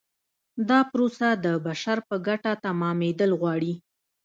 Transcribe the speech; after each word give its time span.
دا 0.69 0.79
پروسه 0.91 1.27
د 1.45 1.45
بشر 1.65 1.97
په 2.09 2.15
ګټه 2.27 2.51
تمامیدل 2.65 3.31
غواړي. 3.39 3.73